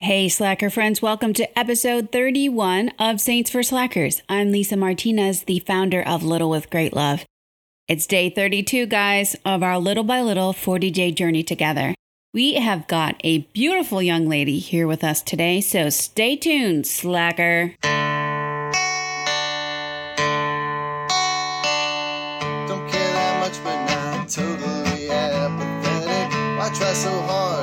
Hey, 0.00 0.28
Slacker 0.28 0.70
friends, 0.70 1.02
welcome 1.02 1.32
to 1.32 1.58
episode 1.58 2.12
31 2.12 2.92
of 3.00 3.20
Saints 3.20 3.50
for 3.50 3.64
Slackers. 3.64 4.22
I'm 4.28 4.52
Lisa 4.52 4.76
Martinez, 4.76 5.42
the 5.42 5.58
founder 5.58 6.00
of 6.00 6.22
Little 6.22 6.50
with 6.50 6.70
Great 6.70 6.94
Love. 6.94 7.26
It's 7.88 8.06
day 8.06 8.30
32, 8.30 8.86
guys, 8.86 9.34
of 9.44 9.64
our 9.64 9.76
little 9.76 10.04
by 10.04 10.22
little 10.22 10.52
40 10.52 10.92
day 10.92 11.10
journey 11.10 11.42
together. 11.42 11.96
We 12.32 12.54
have 12.54 12.86
got 12.86 13.20
a 13.24 13.38
beautiful 13.52 14.00
young 14.00 14.28
lady 14.28 14.60
here 14.60 14.86
with 14.86 15.02
us 15.02 15.20
today, 15.20 15.60
so 15.60 15.90
stay 15.90 16.36
tuned, 16.36 16.86
Slacker. 16.86 17.74
Don't 22.68 22.88
care 22.88 23.12
that 23.14 23.40
much, 23.40 23.64
but 23.64 24.28
totally 24.28 25.10
apathetic. 25.10 26.32
Why 26.56 26.70
try 26.72 26.92
so 26.92 27.20
hard 27.22 27.57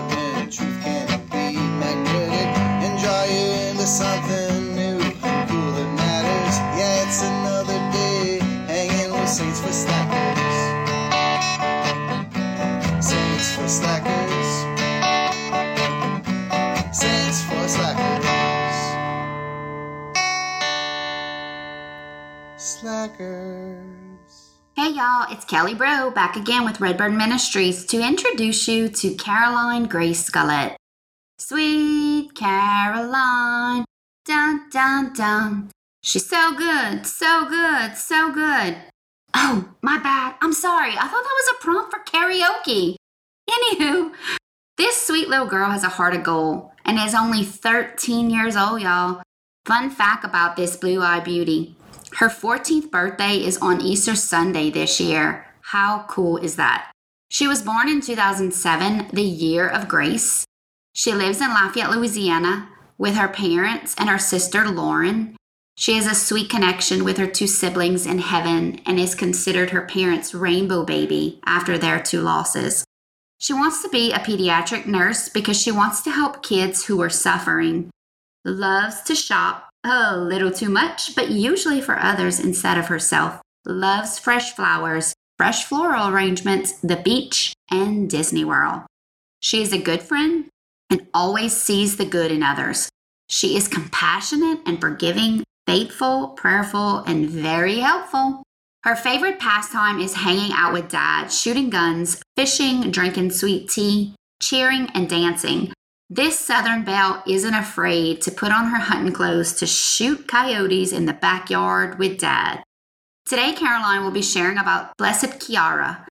Slackers. 23.16 24.52
Hey 24.76 24.92
y'all, 24.92 25.32
it's 25.32 25.46
Kelly 25.46 25.74
Bro 25.74 26.12
back 26.12 26.36
again 26.36 26.66
with 26.66 26.82
Redbird 26.82 27.14
Ministries 27.14 27.86
to 27.86 28.02
introduce 28.02 28.68
you 28.68 28.90
to 28.90 29.16
Caroline 29.16 29.86
Grace 29.86 30.30
Scullett. 30.30 30.76
Sweet 31.40 32.32
Caroline, 32.36 33.86
dun 34.26 34.70
dun 34.70 35.14
dun. 35.14 35.72
She's 36.04 36.28
so 36.28 36.54
good, 36.56 37.06
so 37.06 37.48
good, 37.48 37.96
so 37.96 38.32
good. 38.32 38.78
Oh, 39.34 39.70
my 39.82 39.98
bad. 39.98 40.36
I'm 40.42 40.54
sorry. 40.54 40.92
I 40.92 41.08
thought 41.08 41.24
that 41.24 41.42
was 41.42 41.56
a 41.56 41.64
prompt 41.64 41.92
for 41.92 42.00
karaoke. 42.06 42.96
Anywho, 43.50 44.14
this 44.78 45.06
sweet 45.06 45.30
little 45.30 45.48
girl 45.48 45.72
has 45.72 45.84
a 45.84 45.90
heart 45.90 46.16
of 46.16 46.24
gold 46.24 46.70
and 46.86 47.00
is 47.00 47.16
only 47.16 47.44
13 47.44 48.30
years 48.30 48.56
old, 48.56 48.82
y'all. 48.82 49.22
Fun 49.66 49.90
fact 49.90 50.24
about 50.24 50.56
this 50.56 50.78
blue 50.78 51.02
eye 51.02 51.20
beauty 51.20 51.76
her 52.16 52.30
14th 52.30 52.90
birthday 52.92 53.36
is 53.36 53.58
on 53.58 53.82
Easter 53.82 54.16
Sunday 54.16 54.70
this 54.70 55.02
year. 55.02 55.48
How 55.62 56.06
cool 56.08 56.38
is 56.38 56.56
that? 56.56 56.92
She 57.30 57.46
was 57.46 57.62
born 57.62 57.90
in 57.90 58.00
2007, 58.00 59.10
the 59.12 59.22
year 59.22 59.68
of 59.68 59.90
grace. 59.90 60.46
She 60.94 61.12
lives 61.12 61.42
in 61.42 61.50
Lafayette, 61.50 61.92
Louisiana, 61.92 62.70
with 62.98 63.16
her 63.16 63.28
parents 63.28 63.96
and 63.98 64.08
her 64.08 64.18
sister 64.18 64.70
Lauren. 64.70 65.36
She 65.76 65.96
has 65.96 66.08
a 66.08 66.16
sweet 66.16 66.50
connection 66.50 67.04
with 67.04 67.18
her 67.18 67.28
two 67.28 67.48
siblings 67.48 68.06
in 68.06 68.20
heaven 68.20 68.80
and 68.86 68.98
is 68.98 69.14
considered 69.14 69.72
her 69.72 69.82
parents' 69.82 70.34
rainbow 70.34 70.86
baby 70.86 71.42
after 71.46 71.78
their 71.78 72.02
two 72.02 72.22
losses. 72.22 72.86
She 73.40 73.52
wants 73.52 73.82
to 73.82 73.90
be 73.90 74.14
a 74.14 74.20
pediatric 74.20 74.86
nurse 74.86 75.28
because 75.28 75.62
she 75.62 75.72
wants 75.72 76.02
to 76.04 76.12
help 76.12 76.44
kids 76.44 76.86
who 76.86 77.02
are 77.02 77.10
suffering. 77.10 77.90
Loves 78.46 79.02
to 79.02 79.16
shop 79.16 79.70
a 79.86 80.18
little 80.18 80.52
too 80.52 80.70
much, 80.70 81.16
but 81.16 81.30
usually 81.30 81.82
for 81.82 82.00
others 82.00 82.40
instead 82.40 82.78
of 82.78 82.88
herself. 82.88 83.42
Loves 83.66 84.20
fresh 84.20 84.54
flowers, 84.54 85.14
fresh 85.38 85.66
floral 85.66 86.08
arrangements, 86.08 86.74
the 86.80 86.98
beach, 86.98 87.54
and 87.70 88.10
Disney 88.10 88.46
World. 88.46 88.82
She 89.42 89.62
is 89.62 89.74
a 89.74 89.78
good 89.78 90.02
friend 90.02 90.46
and 90.90 91.08
always 91.14 91.56
sees 91.56 91.98
the 91.98 92.06
good 92.06 92.32
in 92.32 92.44
others. 92.44 92.90
She 93.30 93.58
is 93.58 93.68
compassionate 93.68 94.60
and 94.66 94.80
forgiving, 94.80 95.44
faithful, 95.66 96.30
prayerful, 96.30 97.00
and 97.00 97.30
very 97.30 97.80
helpful. 97.80 98.44
Her 98.84 98.96
favorite 98.96 99.40
pastime 99.40 100.00
is 100.00 100.14
hanging 100.14 100.52
out 100.54 100.74
with 100.74 100.90
dad, 100.90 101.32
shooting 101.32 101.72
guns, 101.72 102.22
fishing, 102.38 102.92
drinking 102.92 103.32
sweet 103.32 103.70
tea, 103.70 104.14
cheering, 104.42 104.90
and 104.94 105.10
dancing. 105.10 105.74
This 106.10 106.38
Southern 106.38 106.84
Belle 106.84 107.24
isn't 107.26 107.54
afraid 107.56 108.22
to 108.22 108.32
put 108.32 108.52
on 108.52 108.68
her 108.68 108.78
hunting 108.78 109.12
clothes 109.12 109.54
to 109.54 109.66
shoot 109.66 110.28
coyotes 110.28 110.92
in 110.92 111.08
the 111.08 111.14
backyard 111.14 111.98
with 111.98 112.20
Dad. 112.20 112.62
Today, 113.26 113.54
Caroline 113.54 114.04
will 114.04 114.12
be 114.12 114.22
sharing 114.22 114.60
about 114.60 114.96
Blessed 114.98 115.42
Chiara. 115.42 116.06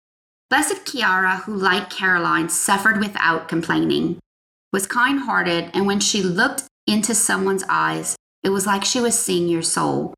Blessed 0.50 0.84
Chiara, 0.84 1.37
who, 1.37 1.55
like 1.55 1.91
Caroline, 1.91 2.49
suffered 2.49 2.99
without 2.99 3.47
complaining, 3.47 4.19
was 4.72 4.88
kind 4.88 5.21
hearted, 5.21 5.71
and 5.72 5.87
when 5.87 6.00
she 6.00 6.22
looked 6.22 6.65
into 6.88 7.15
someone's 7.15 7.65
eyes, 7.69 8.16
it 8.43 8.50
was 8.50 8.66
like 8.66 8.84
she 8.84 9.00
was 9.00 9.16
seeing 9.16 9.47
your 9.47 9.62
soul. 9.62 10.12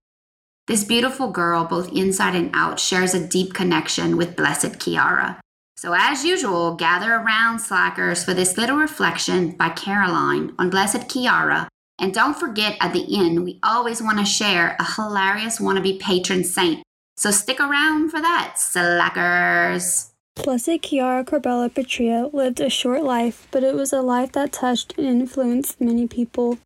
This 0.68 0.84
beautiful 0.84 1.30
girl, 1.30 1.66
both 1.66 1.92
inside 1.92 2.34
and 2.34 2.50
out, 2.54 2.80
shares 2.80 3.12
a 3.12 3.28
deep 3.28 3.52
connection 3.52 4.16
with 4.16 4.36
Blessed 4.36 4.80
Chiara. 4.80 5.38
So, 5.86 5.94
as 5.96 6.24
usual, 6.24 6.74
gather 6.74 7.14
around, 7.14 7.60
slackers, 7.60 8.24
for 8.24 8.34
this 8.34 8.58
little 8.58 8.76
reflection 8.76 9.52
by 9.52 9.68
Caroline 9.68 10.52
on 10.58 10.68
Blessed 10.68 11.08
Chiara. 11.08 11.68
And 12.00 12.12
don't 12.12 12.36
forget, 12.36 12.76
at 12.80 12.92
the 12.92 13.06
end, 13.16 13.44
we 13.44 13.60
always 13.62 14.02
want 14.02 14.18
to 14.18 14.24
share 14.24 14.74
a 14.80 14.94
hilarious 14.96 15.60
wannabe 15.60 16.00
patron 16.00 16.42
saint. 16.42 16.82
So, 17.16 17.30
stick 17.30 17.60
around 17.60 18.10
for 18.10 18.20
that, 18.20 18.54
slackers. 18.56 20.10
Blessed 20.34 20.82
Chiara 20.82 21.22
Corbella 21.24 21.70
Petrillo 21.70 22.34
lived 22.34 22.58
a 22.58 22.68
short 22.68 23.04
life, 23.04 23.46
but 23.52 23.62
it 23.62 23.76
was 23.76 23.92
a 23.92 24.02
life 24.02 24.32
that 24.32 24.50
touched 24.50 24.98
and 24.98 25.06
influenced 25.06 25.80
many 25.80 26.08
people. 26.08 26.58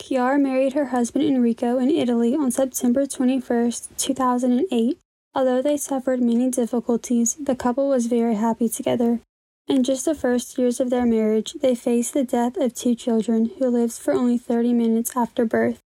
Chiara 0.00 0.38
married 0.38 0.72
her 0.72 0.86
husband 0.86 1.22
Enrico 1.22 1.76
in 1.76 1.90
Italy 1.90 2.34
on 2.34 2.50
September 2.50 3.04
21, 3.04 3.72
2008. 3.98 4.98
Although 5.34 5.62
they 5.62 5.76
suffered 5.76 6.22
many 6.22 6.48
difficulties, 6.48 7.34
the 7.34 7.56
couple 7.56 7.88
was 7.88 8.06
very 8.06 8.36
happy 8.36 8.68
together. 8.68 9.20
In 9.66 9.82
just 9.82 10.04
the 10.04 10.14
first 10.14 10.58
years 10.58 10.78
of 10.78 10.90
their 10.90 11.06
marriage, 11.06 11.54
they 11.54 11.74
faced 11.74 12.14
the 12.14 12.22
death 12.22 12.56
of 12.56 12.74
two 12.74 12.94
children 12.94 13.50
who 13.58 13.68
lived 13.68 13.94
for 13.94 14.12
only 14.12 14.38
30 14.38 14.72
minutes 14.74 15.16
after 15.16 15.44
birth. 15.44 15.80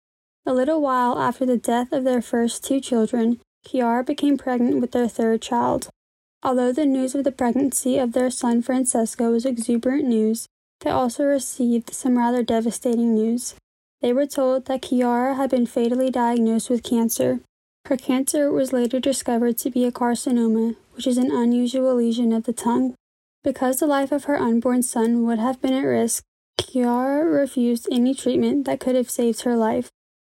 A 0.46 0.54
little 0.54 0.82
while 0.82 1.18
after 1.20 1.46
the 1.46 1.58
death 1.58 1.92
of 1.92 2.04
their 2.04 2.22
first 2.22 2.64
two 2.64 2.80
children, 2.80 3.40
Chiara 3.66 4.04
became 4.04 4.38
pregnant 4.38 4.82
with 4.82 4.92
their 4.92 5.08
third 5.08 5.42
child. 5.42 5.90
Although 6.44 6.72
the 6.72 6.86
news 6.86 7.16
of 7.16 7.24
the 7.24 7.32
pregnancy 7.32 7.98
of 7.98 8.14
their 8.14 8.30
son 8.30 8.62
Francesco 8.62 9.32
was 9.32 9.46
exuberant 9.46 10.06
news, 10.06 10.48
they 10.82 10.90
also 10.90 11.24
received 11.24 11.94
some 11.94 12.18
rather 12.18 12.44
devastating 12.44 13.14
news. 13.14 13.56
They 14.02 14.14
were 14.14 14.28
told 14.28 14.66
that 14.66 14.84
Chiara 14.84 15.36
had 15.36 15.50
been 15.50 15.66
fatally 15.66 16.12
diagnosed 16.12 16.70
with 16.70 16.84
cancer, 16.84 17.40
her 17.88 17.98
cancer 17.98 18.52
was 18.52 18.74
later 18.74 19.00
discovered 19.00 19.58
to 19.58 19.70
be 19.70 19.86
a 19.86 19.92
carcinoma, 19.92 20.76
which 20.94 21.08
is 21.08 21.18
an 21.18 21.32
unusual 21.32 21.96
lesion 21.96 22.32
of 22.32 22.44
the 22.44 22.54
tongue. 22.54 22.96
Because 23.44 23.78
the 23.78 23.88
life 23.88 24.12
of 24.12 24.26
her 24.26 24.38
unborn 24.38 24.84
son 24.84 25.26
would 25.26 25.40
have 25.40 25.62
been 25.62 25.74
at 25.74 25.86
risk, 25.86 26.24
Chiara 26.60 27.26
refused 27.26 27.88
any 27.92 28.14
treatment 28.14 28.66
that 28.66 28.80
could 28.80 28.96
have 28.96 29.10
saved 29.10 29.42
her 29.42 29.56
life. 29.56 29.90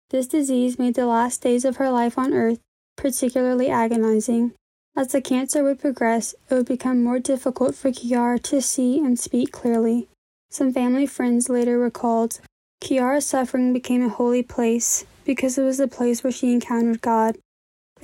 This 0.09 0.27
disease 0.27 0.77
made 0.77 0.95
the 0.95 1.05
last 1.05 1.41
days 1.41 1.65
of 1.65 1.77
her 1.77 1.89
life 1.89 2.17
on 2.17 2.33
earth 2.33 2.59
particularly 2.95 3.69
agonizing. 3.69 4.53
As 4.95 5.09
the 5.09 5.21
cancer 5.21 5.63
would 5.63 5.79
progress, 5.79 6.33
it 6.49 6.53
would 6.53 6.65
become 6.65 7.03
more 7.03 7.19
difficult 7.19 7.75
for 7.75 7.91
Chiara 7.91 8.39
to 8.39 8.61
see 8.61 8.99
and 8.99 9.19
speak 9.19 9.51
clearly. 9.51 10.07
Some 10.49 10.71
family 10.71 11.05
friends 11.05 11.49
later 11.49 11.77
recalled, 11.77 12.39
Chiara's 12.81 13.25
suffering 13.25 13.73
became 13.73 14.03
a 14.03 14.09
holy 14.09 14.43
place 14.43 15.05
because 15.25 15.57
it 15.57 15.63
was 15.63 15.77
the 15.77 15.87
place 15.87 16.23
where 16.23 16.31
she 16.31 16.53
encountered 16.53 17.01
God. 17.01 17.37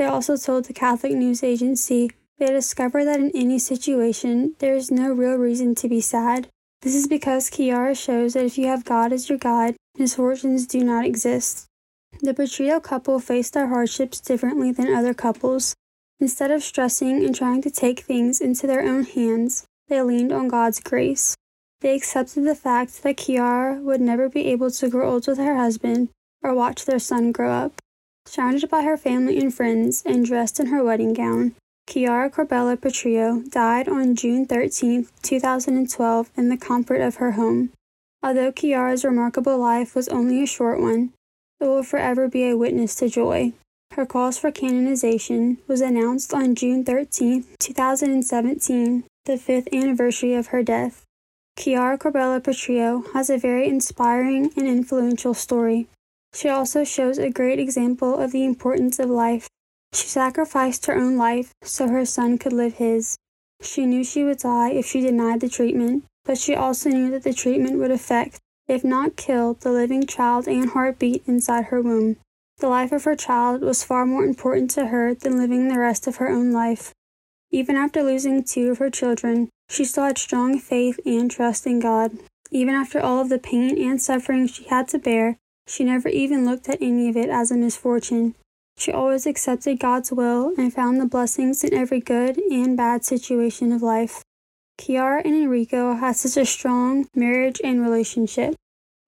They 0.01 0.07
also 0.07 0.35
told 0.35 0.66
the 0.66 0.73
Catholic 0.73 1.13
News 1.13 1.44
Agency 1.44 2.09
they 2.39 2.47
discovered 2.47 3.06
that 3.06 3.19
in 3.19 3.29
any 3.35 3.59
situation, 3.59 4.56
there 4.57 4.73
is 4.73 4.89
no 4.89 5.13
real 5.13 5.35
reason 5.35 5.75
to 5.75 5.88
be 5.88 6.01
sad. 6.01 6.47
This 6.81 6.95
is 6.95 7.06
because 7.07 7.51
Chiara 7.51 7.94
shows 7.94 8.34
that 8.34 8.45
if 8.45 8.57
you 8.57 8.66
have 8.66 8.84
God 8.84 9.13
as 9.13 9.29
your 9.29 9.38
guide, 9.38 9.75
misfortunes 9.95 10.65
do 10.65 10.83
not 10.83 11.06
exist. 11.06 11.68
The 12.19 12.33
Petrillo 12.33 12.81
couple 12.81 13.19
faced 13.19 13.53
their 13.53 13.68
hardships 13.68 14.19
differently 14.19 14.71
than 14.71 14.92
other 14.92 15.13
couples. 15.13 15.75
Instead 16.19 16.50
of 16.50 16.63
stressing 16.63 17.24
and 17.24 17.36
trying 17.36 17.62
to 17.62 17.69
take 17.69 18.00
things 18.00 18.42
into 18.42 18.65
their 18.65 18.81
own 18.81 19.03
hands, 19.03 19.65
they 19.88 20.01
leaned 20.01 20.31
on 20.31 20.48
God's 20.48 20.80
grace. 20.80 21.36
They 21.81 21.95
accepted 21.95 22.45
the 22.45 22.56
fact 22.56 23.03
that 23.03 23.18
Chiara 23.18 23.80
would 23.80 24.01
never 24.01 24.30
be 24.30 24.48
able 24.48 24.71
to 24.71 24.89
grow 24.89 25.12
old 25.12 25.27
with 25.27 25.38
her 25.38 25.57
husband 25.57 26.09
or 26.42 26.56
watch 26.56 26.86
their 26.86 26.98
son 26.98 27.31
grow 27.31 27.51
up. 27.51 27.74
Surrounded 28.25 28.69
by 28.69 28.83
her 28.83 28.97
family 28.97 29.39
and 29.39 29.53
friends 29.53 30.03
and 30.06 30.25
dressed 30.25 30.59
in 30.59 30.68
her 30.68 30.83
wedding 30.83 31.13
gown, 31.13 31.53
Chiara 31.88 32.29
Corbella 32.29 32.77
Petrillo 32.77 33.50
died 33.50 33.89
on 33.89 34.15
June 34.15 34.45
13, 34.45 35.07
2012, 35.21 36.31
in 36.38 36.50
the 36.50 36.57
comfort 36.57 37.01
of 37.01 37.15
her 37.15 37.31
home. 37.31 37.71
Although 38.23 38.51
Chiara's 38.51 39.03
remarkable 39.03 39.57
life 39.57 39.95
was 39.95 40.07
only 40.07 40.41
a 40.44 40.47
short 40.47 40.79
one, 40.79 41.12
it 41.59 41.65
will 41.65 41.83
forever 41.83 42.27
be 42.27 42.47
a 42.47 42.57
witness 42.57 42.95
to 42.95 43.09
joy. 43.09 43.53
Her 43.91 44.06
cause 44.06 44.38
for 44.38 44.51
canonization 44.51 45.57
was 45.67 45.81
announced 45.81 46.33
on 46.33 46.56
June 46.56 46.85
13, 46.85 47.44
2017, 47.59 49.03
the 49.25 49.38
fifth 49.38 49.67
anniversary 49.74 50.33
of 50.33 50.47
her 50.47 50.63
death. 50.63 51.03
Chiara 51.57 51.97
Corbella 51.97 52.39
Petrillo 52.39 53.12
has 53.13 53.29
a 53.29 53.38
very 53.38 53.67
inspiring 53.67 54.51
and 54.56 54.67
influential 54.67 55.33
story. 55.33 55.88
She 56.33 56.50
also 56.50 56.83
shows 56.83 57.18
a 57.18 57.30
great 57.30 57.60
example 57.60 58.18
of 58.18 58.31
the 58.31 58.45
importance 58.45 59.00
of 59.00 59.10
life. 59.10 59.50
She 59.94 60.07
sacrificed 60.07 60.86
her 60.86 60.95
own 60.95 61.18
life 61.18 61.54
so 61.62 61.88
her 61.88 62.06
son 62.06 62.38
could 62.38 62.54
live 62.54 62.75
his. 62.75 63.18
She 63.62 63.86
knew 63.86 64.04
she 64.04 64.24
would 64.24 64.39
die 64.39 64.72
if 64.72 64.86
she 64.86 65.01
denied 65.01 65.42
the 65.42 65.50
treatment, 65.50 66.06
but 66.24 66.38
she 66.38 66.56
also 66.56 66.89
knew 66.89 67.12
that 67.12 67.24
the 67.24 67.33
treatment 67.33 67.78
would 67.80 67.92
affect, 67.92 68.39
if 68.68 68.83
not 68.83 69.18
kill, 69.18 69.56
the 69.56 69.72
living 69.72 70.06
child 70.06 70.48
and 70.48 70.69
heartbeat 70.69 71.24
inside 71.28 71.66
her 71.66 71.81
womb. 71.81 72.18
The 72.60 72.69
life 72.69 72.92
of 72.92 73.04
her 73.04 73.16
child 73.16 73.62
was 73.62 73.84
far 73.84 74.06
more 74.06 74.24
important 74.24 74.72
to 74.72 74.88
her 74.88 75.13
than 75.13 75.38
living 75.38 75.68
the 75.68 75.80
rest 75.80 76.07
of 76.07 76.18
her 76.18 76.30
own 76.30 76.51
life. 76.51 76.94
Even 77.51 77.75
after 77.75 78.01
losing 78.01 78.44
two 78.44 78.72
of 78.72 78.77
her 78.77 78.89
children, 78.89 79.50
she 79.68 79.84
still 79.84 80.06
had 80.06 80.18
strong 80.18 80.57
faith 80.60 81.00
and 81.06 81.30
trust 81.30 81.68
in 81.68 81.80
God. 81.80 82.18
Even 82.51 82.74
after 82.74 83.00
all 83.00 83.19
of 83.19 83.30
the 83.30 83.39
pain 83.39 83.77
and 83.77 84.01
suffering 84.01 84.48
she 84.48 84.63
had 84.66 84.88
to 84.89 85.00
bear, 85.00 85.38
she 85.68 85.84
never 85.84 86.10
even 86.10 86.46
looked 86.46 86.69
at 86.69 86.81
any 86.81 87.10
of 87.10 87.18
it 87.18 87.30
as 87.30 87.52
a 87.52 87.56
misfortune. 87.56 88.36
She 88.78 88.92
always 88.92 89.25
accepted 89.25 89.80
God's 89.80 90.12
will 90.12 90.54
and 90.58 90.74
found 90.74 91.00
the 91.00 91.06
blessings 91.06 91.63
in 91.63 91.74
every 91.74 92.00
good 92.00 92.38
and 92.52 92.75
bad 92.75 93.06
situation 93.06 93.72
of 93.72 93.81
life. 93.81 94.24
Chiara 94.80 95.22
and 95.24 95.36
Enrico 95.36 95.94
had 95.94 96.16
such 96.16 96.38
a 96.38 96.46
strong 96.46 97.08
marriage 97.16 97.62
and 97.63 97.81
relationship. 97.81 98.56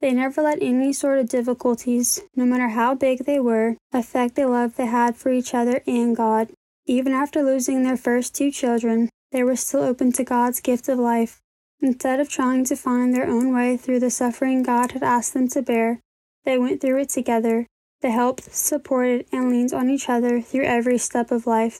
They 0.01 0.11
never 0.11 0.41
let 0.41 0.61
any 0.61 0.93
sort 0.93 1.19
of 1.19 1.29
difficulties, 1.29 2.21
no 2.35 2.45
matter 2.45 2.67
how 2.67 2.93
big 2.93 3.25
they 3.25 3.39
were, 3.39 3.77
affect 3.91 4.35
the 4.35 4.47
love 4.47 4.75
they 4.75 4.85
had 4.85 5.15
for 5.15 5.31
each 5.31 5.53
other 5.53 5.81
and 5.87 6.15
God. 6.15 6.49
Even 6.85 7.13
after 7.13 7.41
losing 7.41 7.83
their 7.83 7.97
first 7.97 8.35
two 8.35 8.51
children, 8.51 9.09
they 9.31 9.43
were 9.43 9.55
still 9.55 9.81
open 9.81 10.11
to 10.11 10.23
God's 10.23 10.59
gift 10.59 10.89
of 10.89 10.99
life. 10.99 11.39
Instead 11.79 12.19
of 12.19 12.29
trying 12.29 12.65
to 12.65 12.75
find 12.75 13.13
their 13.13 13.27
own 13.27 13.53
way 13.53 13.77
through 13.77 13.99
the 13.99 14.09
suffering 14.09 14.61
God 14.61 14.91
had 14.91 15.03
asked 15.03 15.33
them 15.33 15.47
to 15.49 15.61
bear, 15.61 15.99
they 16.45 16.57
went 16.57 16.81
through 16.81 17.01
it 17.01 17.09
together. 17.09 17.67
They 18.01 18.11
helped, 18.11 18.53
supported, 18.53 19.25
and 19.31 19.49
leaned 19.49 19.73
on 19.73 19.89
each 19.89 20.09
other 20.09 20.41
through 20.41 20.65
every 20.65 20.97
step 20.97 21.31
of 21.31 21.47
life. 21.47 21.79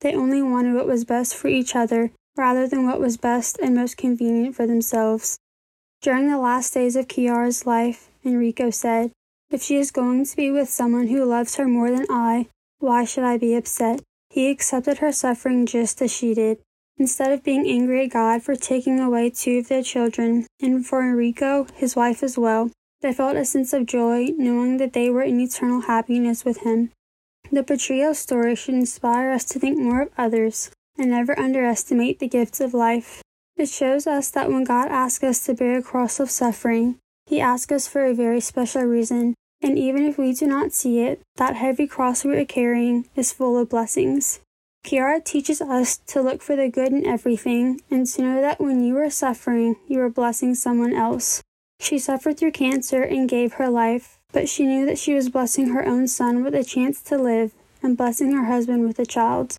They 0.00 0.14
only 0.14 0.42
wanted 0.42 0.74
what 0.74 0.86
was 0.86 1.04
best 1.04 1.34
for 1.34 1.48
each 1.48 1.74
other 1.74 2.10
rather 2.36 2.66
than 2.66 2.86
what 2.86 3.00
was 3.00 3.16
best 3.16 3.58
and 3.62 3.74
most 3.74 3.96
convenient 3.96 4.54
for 4.54 4.66
themselves. 4.66 5.38
During 6.00 6.28
the 6.28 6.38
last 6.38 6.74
days 6.74 6.96
of 6.96 7.08
Chiara's 7.08 7.66
life, 7.66 8.10
Enrico 8.24 8.70
said, 8.70 9.12
If 9.50 9.62
she 9.62 9.76
is 9.76 9.90
going 9.90 10.26
to 10.26 10.36
be 10.36 10.50
with 10.50 10.68
someone 10.68 11.08
who 11.08 11.24
loves 11.24 11.56
her 11.56 11.68
more 11.68 11.90
than 11.90 12.06
I, 12.10 12.48
why 12.78 13.04
should 13.04 13.24
I 13.24 13.38
be 13.38 13.54
upset? 13.54 14.02
He 14.28 14.50
accepted 14.50 14.98
her 14.98 15.12
suffering 15.12 15.66
just 15.66 16.02
as 16.02 16.12
she 16.12 16.34
did. 16.34 16.58
Instead 16.98 17.32
of 17.32 17.44
being 17.44 17.66
angry 17.66 18.04
at 18.04 18.10
God 18.10 18.42
for 18.42 18.56
taking 18.56 18.98
away 18.98 19.30
two 19.30 19.58
of 19.58 19.68
their 19.68 19.82
children, 19.82 20.46
and 20.60 20.84
for 20.86 21.02
Enrico, 21.02 21.66
his 21.74 21.94
wife 21.94 22.22
as 22.22 22.36
well, 22.36 22.70
they 23.02 23.12
felt 23.12 23.36
a 23.36 23.44
sense 23.44 23.72
of 23.72 23.86
joy 23.86 24.28
knowing 24.38 24.78
that 24.78 24.92
they 24.92 25.10
were 25.10 25.22
in 25.22 25.40
eternal 25.40 25.82
happiness 25.82 26.44
with 26.44 26.58
him. 26.58 26.90
The 27.50 27.62
Petrillo 27.62 28.14
story 28.14 28.54
should 28.54 28.74
inspire 28.74 29.30
us 29.30 29.44
to 29.46 29.58
think 29.58 29.78
more 29.78 30.02
of 30.02 30.10
others 30.16 30.70
and 30.96 31.10
never 31.10 31.38
underestimate 31.38 32.18
the 32.18 32.28
gifts 32.28 32.60
of 32.60 32.72
life. 32.72 33.22
It 33.56 33.68
shows 33.68 34.06
us 34.06 34.30
that 34.30 34.50
when 34.50 34.64
God 34.64 34.88
asks 34.88 35.24
us 35.24 35.44
to 35.44 35.54
bear 35.54 35.78
a 35.78 35.82
cross 35.82 36.18
of 36.20 36.30
suffering, 36.30 36.96
He 37.26 37.40
asks 37.40 37.72
us 37.72 37.86
for 37.86 38.04
a 38.04 38.14
very 38.14 38.40
special 38.40 38.84
reason, 38.84 39.34
and 39.60 39.78
even 39.78 40.04
if 40.06 40.16
we 40.16 40.32
do 40.32 40.46
not 40.46 40.72
see 40.72 41.00
it, 41.00 41.20
that 41.36 41.56
heavy 41.56 41.86
cross 41.86 42.24
we 42.24 42.36
are 42.36 42.44
carrying 42.44 43.06
is 43.16 43.32
full 43.32 43.58
of 43.58 43.68
blessings. 43.68 44.40
Chiara 44.84 45.20
teaches 45.20 45.60
us 45.60 45.98
to 46.06 46.22
look 46.22 46.42
for 46.42 46.56
the 46.56 46.68
good 46.68 46.92
in 46.92 47.06
everything 47.06 47.80
and 47.90 48.06
to 48.06 48.22
know 48.22 48.40
that 48.40 48.60
when 48.60 48.82
you 48.82 48.96
are 48.98 49.10
suffering, 49.10 49.76
you 49.86 50.00
are 50.00 50.10
blessing 50.10 50.54
someone 50.54 50.92
else. 50.92 51.42
She 51.82 51.98
suffered 51.98 52.38
through 52.38 52.52
cancer 52.52 53.02
and 53.02 53.28
gave 53.28 53.54
her 53.54 53.68
life, 53.68 54.20
but 54.30 54.48
she 54.48 54.66
knew 54.66 54.86
that 54.86 54.98
she 55.00 55.14
was 55.14 55.28
blessing 55.28 55.70
her 55.70 55.84
own 55.84 56.06
son 56.06 56.44
with 56.44 56.54
a 56.54 56.62
chance 56.62 57.02
to 57.02 57.18
live 57.18 57.54
and 57.82 57.96
blessing 57.96 58.30
her 58.32 58.44
husband 58.44 58.86
with 58.86 59.00
a 59.00 59.04
child. 59.04 59.56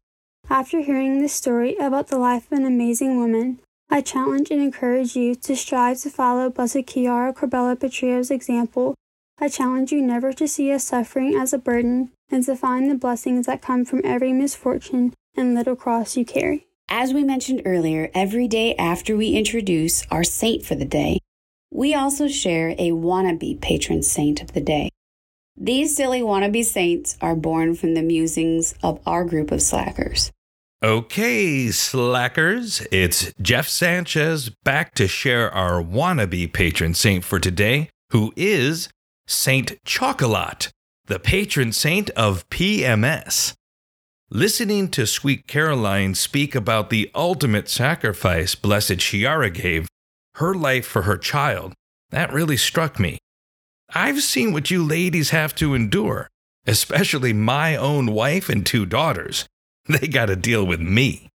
After 0.49 0.79
hearing 0.79 1.21
this 1.21 1.33
story 1.33 1.75
about 1.75 2.07
the 2.07 2.17
life 2.17 2.49
of 2.49 2.57
an 2.57 2.65
amazing 2.65 3.17
woman, 3.17 3.59
I 3.89 3.99
challenge 3.99 4.51
and 4.51 4.61
encourage 4.61 5.17
you 5.17 5.35
to 5.35 5.53
strive 5.53 5.99
to 5.99 6.09
follow 6.09 6.49
Blessed 6.49 6.87
Chiara 6.87 7.33
Corbella 7.33 7.75
Petrillo's 7.75 8.31
example 8.31 8.95
I 9.37 9.49
challenge 9.49 9.91
you 9.91 10.01
never 10.01 10.31
to 10.31 10.47
see 10.47 10.71
a 10.71 10.79
suffering 10.79 11.35
as 11.35 11.51
a 11.51 11.57
burden 11.57 12.11
and 12.29 12.45
to 12.45 12.55
find 12.55 12.89
the 12.89 12.95
blessings 12.95 13.47
that 13.47 13.61
come 13.61 13.83
from 13.83 13.99
every 14.05 14.31
misfortune 14.31 15.13
and 15.35 15.53
little 15.53 15.75
cross 15.75 16.15
you 16.15 16.23
carry. 16.23 16.67
As 16.87 17.13
we 17.13 17.25
mentioned 17.25 17.63
earlier, 17.65 18.09
every 18.13 18.47
day 18.47 18.75
after 18.75 19.17
we 19.17 19.31
introduce 19.31 20.05
our 20.09 20.23
saint 20.23 20.63
for 20.63 20.75
the 20.75 20.85
day, 20.85 21.19
we 21.73 21.95
also 21.95 22.27
share 22.27 22.69
a 22.77 22.91
wannabe 22.91 23.59
patron 23.59 24.03
saint 24.03 24.41
of 24.41 24.53
the 24.53 24.61
day. 24.61 24.89
These 25.57 25.95
silly 25.95 26.21
wannabe 26.21 26.63
saints 26.63 27.17
are 27.19 27.35
born 27.35 27.75
from 27.75 27.95
the 27.95 28.03
musings 28.03 28.75
of 28.83 28.99
our 29.05 29.25
group 29.25 29.51
of 29.51 29.61
slackers. 29.61 30.31
Okay, 30.83 31.71
slackers, 31.71 32.85
it's 32.91 33.33
Jeff 33.41 33.67
Sanchez 33.67 34.49
back 34.63 34.93
to 34.95 35.07
share 35.07 35.51
our 35.51 35.81
wannabe 35.81 36.51
patron 36.51 36.93
saint 36.93 37.23
for 37.23 37.39
today, 37.39 37.89
who 38.11 38.33
is 38.35 38.89
Saint 39.25 39.73
Chocolat, 39.85 40.69
the 41.05 41.19
patron 41.19 41.71
saint 41.71 42.09
of 42.11 42.47
PMS. 42.49 43.53
Listening 44.29 44.89
to 44.89 45.07
Sweet 45.07 45.47
Caroline 45.47 46.15
speak 46.15 46.53
about 46.55 46.89
the 46.89 47.09
ultimate 47.15 47.69
sacrifice 47.69 48.55
Blessed 48.55 48.99
Chiara 48.99 49.49
gave, 49.49 49.87
her 50.35 50.53
life 50.53 50.85
for 50.85 51.03
her 51.03 51.17
child, 51.17 51.73
that 52.09 52.33
really 52.33 52.57
struck 52.57 52.99
me. 52.99 53.17
I've 53.93 54.23
seen 54.23 54.53
what 54.53 54.71
you 54.71 54.83
ladies 54.83 55.29
have 55.29 55.53
to 55.55 55.73
endure, 55.73 56.29
especially 56.65 57.33
my 57.33 57.75
own 57.75 58.11
wife 58.11 58.49
and 58.49 58.65
two 58.65 58.85
daughters. 58.85 59.47
They 59.89 60.07
got 60.07 60.27
to 60.27 60.37
deal 60.37 60.65
with 60.65 60.79
me. 60.79 61.29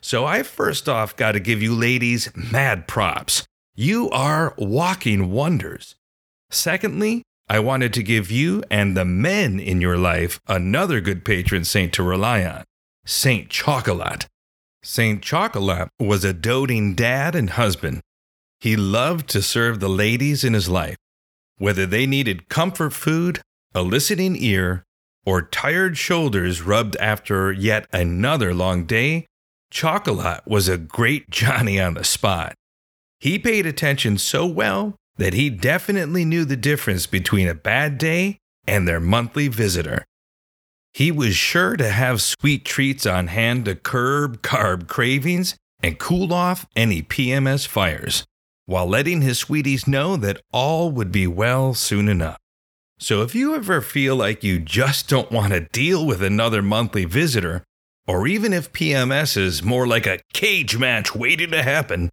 So 0.00 0.24
I 0.24 0.42
first 0.42 0.88
off 0.88 1.14
got 1.16 1.32
to 1.32 1.40
give 1.40 1.60
you 1.60 1.74
ladies 1.74 2.30
mad 2.34 2.88
props. 2.88 3.44
You 3.74 4.08
are 4.08 4.54
walking 4.56 5.30
wonders. 5.30 5.96
Secondly, 6.50 7.22
I 7.48 7.58
wanted 7.58 7.92
to 7.94 8.02
give 8.02 8.30
you 8.30 8.62
and 8.70 8.96
the 8.96 9.04
men 9.04 9.60
in 9.60 9.80
your 9.80 9.98
life 9.98 10.40
another 10.46 11.00
good 11.00 11.24
patron 11.24 11.64
saint 11.64 11.92
to 11.94 12.02
rely 12.02 12.44
on 12.44 12.64
Saint 13.04 13.50
Chocolat. 13.50 14.26
Saint 14.82 15.22
Chocolat 15.22 15.88
was 15.98 16.24
a 16.24 16.32
doting 16.32 16.94
dad 16.94 17.34
and 17.34 17.50
husband. 17.50 18.00
He 18.60 18.76
loved 18.76 19.28
to 19.30 19.42
serve 19.42 19.80
the 19.80 19.88
ladies 19.88 20.44
in 20.44 20.52
his 20.52 20.68
life, 20.68 20.96
whether 21.56 21.86
they 21.86 22.06
needed 22.06 22.48
comfort 22.48 22.90
food, 22.90 23.40
a 23.74 23.82
listening 23.82 24.36
ear, 24.36 24.84
or 25.24 25.42
tired 25.42 25.96
shoulders 25.96 26.62
rubbed 26.62 26.96
after 26.96 27.52
yet 27.52 27.86
another 27.92 28.52
long 28.52 28.84
day. 28.84 29.26
Chocolat 29.70 30.42
was 30.46 30.68
a 30.68 30.76
great 30.76 31.30
Johnny 31.30 31.80
on 31.80 31.94
the 31.94 32.04
spot. 32.04 32.54
He 33.18 33.38
paid 33.38 33.66
attention 33.66 34.18
so 34.18 34.46
well 34.46 34.94
that 35.16 35.34
he 35.34 35.50
definitely 35.50 36.24
knew 36.24 36.44
the 36.44 36.56
difference 36.56 37.06
between 37.06 37.48
a 37.48 37.54
bad 37.54 37.98
day 37.98 38.38
and 38.66 38.86
their 38.86 39.00
monthly 39.00 39.48
visitor. 39.48 40.04
He 40.92 41.12
was 41.12 41.36
sure 41.36 41.76
to 41.76 41.90
have 41.90 42.22
sweet 42.22 42.64
treats 42.64 43.06
on 43.06 43.28
hand 43.28 43.66
to 43.66 43.74
curb 43.74 44.42
carb 44.42 44.88
cravings 44.88 45.54
and 45.82 45.98
cool 45.98 46.32
off 46.32 46.66
any 46.74 47.02
PMS 47.02 47.66
fires, 47.66 48.24
while 48.70 48.86
letting 48.86 49.20
his 49.20 49.36
sweeties 49.36 49.88
know 49.88 50.16
that 50.16 50.40
all 50.52 50.92
would 50.92 51.10
be 51.10 51.26
well 51.26 51.74
soon 51.74 52.08
enough. 52.08 52.38
So 53.00 53.22
if 53.22 53.34
you 53.34 53.56
ever 53.56 53.80
feel 53.80 54.14
like 54.14 54.44
you 54.44 54.60
just 54.60 55.08
don't 55.08 55.32
want 55.32 55.52
to 55.52 55.66
deal 55.72 56.06
with 56.06 56.22
another 56.22 56.62
monthly 56.62 57.04
visitor, 57.04 57.64
or 58.06 58.28
even 58.28 58.52
if 58.52 58.72
PMS 58.72 59.36
is 59.36 59.64
more 59.64 59.88
like 59.88 60.06
a 60.06 60.20
cage 60.32 60.78
match 60.78 61.16
waiting 61.16 61.50
to 61.50 61.64
happen, 61.64 62.10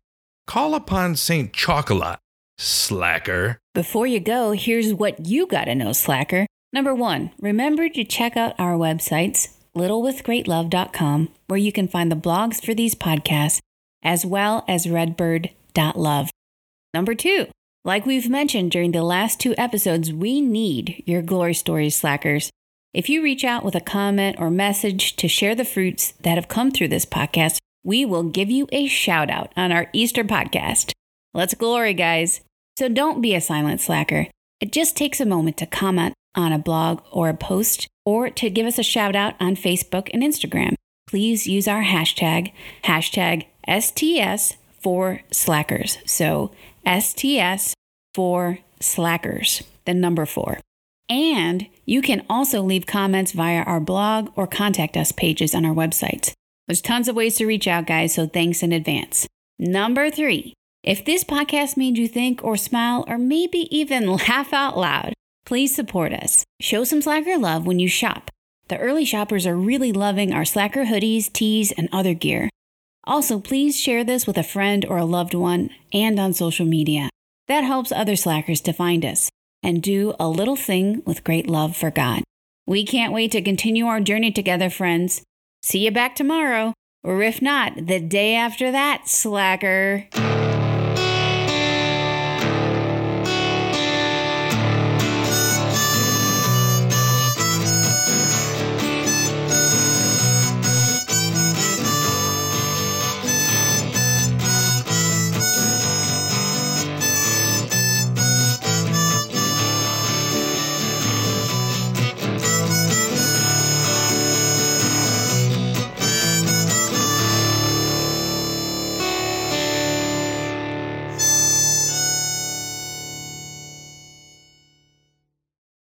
call 0.47 0.73
upon 0.73 1.15
St. 1.15 1.53
Chocolat 1.53 2.17
Slacker. 2.57 3.59
Before 3.75 4.07
you 4.07 4.19
go, 4.19 4.53
here's 4.53 4.95
what 4.95 5.27
you 5.27 5.45
gotta 5.45 5.75
know, 5.75 5.93
Slacker. 5.93 6.47
Number 6.73 6.95
one, 6.95 7.29
remember 7.39 7.87
to 7.87 8.03
check 8.03 8.35
out 8.35 8.55
our 8.57 8.73
websites, 8.73 9.49
littlewithgreatlove.com, 9.75 11.29
where 11.45 11.59
you 11.59 11.71
can 11.71 11.87
find 11.87 12.11
the 12.11 12.15
blogs 12.15 12.65
for 12.65 12.73
these 12.73 12.95
podcasts, 12.95 13.59
as 14.01 14.25
well 14.25 14.65
as 14.67 14.87
redbird.love. 14.87 16.31
Number 16.93 17.15
two, 17.15 17.47
like 17.83 18.05
we've 18.05 18.29
mentioned 18.29 18.71
during 18.71 18.91
the 18.91 19.03
last 19.03 19.39
two 19.39 19.55
episodes, 19.57 20.11
we 20.11 20.41
need 20.41 21.03
your 21.05 21.21
glory 21.21 21.53
stories, 21.53 21.95
Slackers. 21.95 22.49
If 22.93 23.09
you 23.09 23.21
reach 23.21 23.43
out 23.43 23.63
with 23.63 23.75
a 23.75 23.81
comment 23.81 24.37
or 24.39 24.49
message 24.49 25.15
to 25.17 25.27
share 25.27 25.55
the 25.55 25.65
fruits 25.65 26.13
that 26.21 26.35
have 26.35 26.47
come 26.47 26.71
through 26.71 26.87
this 26.89 27.05
podcast, 27.05 27.59
we 27.83 28.05
will 28.05 28.23
give 28.23 28.49
you 28.49 28.67
a 28.71 28.87
shout 28.87 29.29
out 29.29 29.51
on 29.55 29.71
our 29.71 29.87
Easter 29.93 30.23
podcast. 30.23 30.91
Let's 31.33 31.53
glory, 31.53 31.93
guys. 31.93 32.41
So 32.77 32.89
don't 32.89 33.21
be 33.21 33.35
a 33.35 33.41
silent 33.41 33.81
slacker. 33.81 34.27
It 34.59 34.71
just 34.71 34.97
takes 34.97 35.19
a 35.19 35.25
moment 35.25 35.57
to 35.57 35.65
comment 35.65 36.13
on 36.35 36.51
a 36.51 36.59
blog 36.59 37.01
or 37.11 37.29
a 37.29 37.33
post 37.33 37.87
or 38.05 38.29
to 38.29 38.49
give 38.49 38.65
us 38.65 38.79
a 38.79 38.83
shout 38.83 39.15
out 39.15 39.35
on 39.39 39.55
Facebook 39.55 40.09
and 40.13 40.23
Instagram. 40.23 40.75
Please 41.07 41.47
use 41.47 41.67
our 41.67 41.83
hashtag, 41.83 42.51
hashtag 42.83 43.45
STS 43.67 44.57
for 44.79 45.21
slackers. 45.31 45.97
So 46.05 46.51
STS 46.87 47.73
for 48.13 48.59
slackers, 48.79 49.63
the 49.85 49.93
number 49.93 50.25
four. 50.25 50.59
And 51.09 51.67
you 51.85 52.01
can 52.01 52.25
also 52.29 52.61
leave 52.61 52.85
comments 52.85 53.31
via 53.31 53.61
our 53.63 53.79
blog 53.79 54.29
or 54.35 54.47
contact 54.47 54.97
us 54.97 55.11
pages 55.11 55.55
on 55.55 55.65
our 55.65 55.73
website. 55.73 56.33
There's 56.67 56.81
tons 56.81 57.07
of 57.07 57.15
ways 57.15 57.37
to 57.37 57.45
reach 57.45 57.67
out, 57.67 57.87
guys, 57.87 58.13
so 58.13 58.27
thanks 58.27 58.61
in 58.61 58.73
advance. 58.73 59.27
Number 59.57 60.09
three, 60.09 60.53
if 60.83 61.05
this 61.05 61.23
podcast 61.23 61.77
made 61.77 61.97
you 61.97 62.07
think 62.07 62.43
or 62.43 62.57
smile 62.57 63.05
or 63.07 63.17
maybe 63.17 63.67
even 63.75 64.11
laugh 64.27 64.53
out 64.53 64.77
loud, 64.77 65.13
please 65.45 65.73
support 65.73 66.13
us. 66.13 66.43
Show 66.59 66.83
some 66.83 67.01
Slacker 67.01 67.37
love 67.37 67.65
when 67.65 67.79
you 67.79 67.87
shop. 67.87 68.29
The 68.67 68.77
early 68.77 69.05
shoppers 69.05 69.47
are 69.47 69.55
really 69.55 69.93
loving 69.93 70.33
our 70.33 70.43
Slacker 70.43 70.85
hoodies, 70.85 71.31
tees, 71.31 71.71
and 71.71 71.87
other 71.93 72.13
gear. 72.13 72.49
Also, 73.07 73.39
please 73.39 73.79
share 73.79 74.03
this 74.03 74.27
with 74.27 74.37
a 74.37 74.43
friend 74.43 74.85
or 74.85 74.97
a 74.97 75.05
loved 75.05 75.33
one 75.33 75.69
and 75.93 76.19
on 76.19 76.33
social 76.33 76.65
media. 76.65 77.09
That 77.47 77.63
helps 77.63 77.93
other 77.93 78.17
Slackers 78.17 78.59
to 78.61 78.73
find 78.73 79.05
us 79.05 79.29
and 79.63 79.81
do 79.81 80.13
a 80.19 80.27
little 80.27 80.57
thing 80.57 81.01
with 81.05 81.23
great 81.23 81.47
love 81.47 81.75
for 81.75 81.89
God. 81.89 82.23
We 82.65 82.85
can't 82.85 83.13
wait 83.13 83.31
to 83.31 83.41
continue 83.41 83.85
our 83.85 84.01
journey 84.01 84.31
together, 84.31 84.69
friends. 84.69 85.23
See 85.61 85.85
you 85.85 85.91
back 85.91 86.15
tomorrow, 86.15 86.73
or 87.01 87.21
if 87.21 87.41
not, 87.41 87.87
the 87.87 88.01
day 88.01 88.35
after 88.35 88.71
that, 88.73 89.07
Slacker. 89.07 90.09